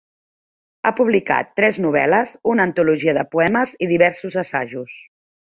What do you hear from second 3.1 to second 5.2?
de poemes i diversos assajos.